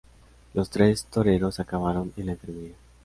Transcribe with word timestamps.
Los 0.55 0.71
tres 0.71 1.05
toreros 1.05 1.59
acabaron 1.59 2.11
en 2.17 2.25
la 2.25 2.31
enfermería. 2.31 2.73